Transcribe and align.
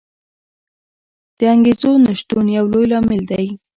د 1.37 1.39
انګېزو 1.53 1.91
نه 2.05 2.11
شتون 2.19 2.45
یو 2.57 2.65
لوی 2.71 2.85
لامل 2.91 3.21
دی. 3.31 3.45